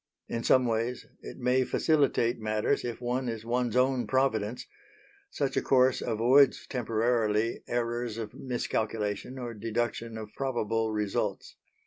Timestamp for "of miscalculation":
8.17-9.37